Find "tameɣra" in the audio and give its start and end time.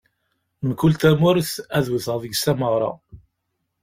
2.45-2.91